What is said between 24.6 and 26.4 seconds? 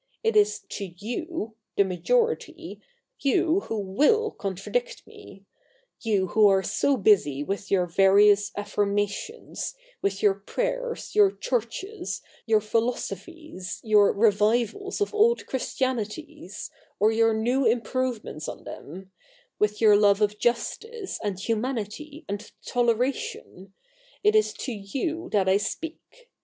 to you that I speak.